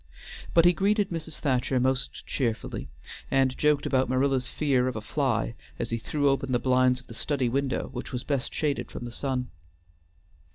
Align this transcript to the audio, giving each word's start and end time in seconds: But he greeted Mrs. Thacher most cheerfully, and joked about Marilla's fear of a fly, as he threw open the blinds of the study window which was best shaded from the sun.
But 0.55 0.65
he 0.65 0.73
greeted 0.73 1.09
Mrs. 1.11 1.37
Thacher 1.37 1.79
most 1.79 2.25
cheerfully, 2.25 2.89
and 3.29 3.55
joked 3.55 3.85
about 3.85 4.09
Marilla's 4.09 4.47
fear 4.47 4.87
of 4.87 4.95
a 4.95 5.01
fly, 5.01 5.53
as 5.77 5.91
he 5.91 5.99
threw 5.99 6.27
open 6.27 6.51
the 6.53 6.57
blinds 6.57 6.99
of 7.01 7.05
the 7.05 7.13
study 7.13 7.49
window 7.49 7.89
which 7.93 8.11
was 8.11 8.23
best 8.23 8.51
shaded 8.51 8.89
from 8.89 9.05
the 9.05 9.11
sun. 9.11 9.51